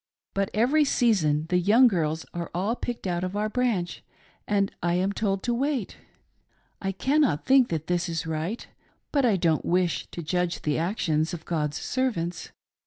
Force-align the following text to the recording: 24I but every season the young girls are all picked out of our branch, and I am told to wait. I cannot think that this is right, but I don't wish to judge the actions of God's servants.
24I 0.33 0.33
but 0.33 0.49
every 0.55 0.83
season 0.83 1.45
the 1.49 1.59
young 1.59 1.87
girls 1.87 2.25
are 2.33 2.49
all 2.55 2.75
picked 2.75 3.05
out 3.05 3.23
of 3.23 3.37
our 3.37 3.49
branch, 3.49 4.03
and 4.47 4.73
I 4.81 4.95
am 4.95 5.13
told 5.13 5.43
to 5.43 5.53
wait. 5.53 5.97
I 6.81 6.91
cannot 6.91 7.45
think 7.45 7.69
that 7.69 7.85
this 7.85 8.09
is 8.09 8.25
right, 8.25 8.67
but 9.11 9.25
I 9.25 9.35
don't 9.35 9.63
wish 9.63 10.07
to 10.09 10.23
judge 10.23 10.63
the 10.63 10.79
actions 10.79 11.35
of 11.35 11.45
God's 11.45 11.77
servants. 11.79 12.49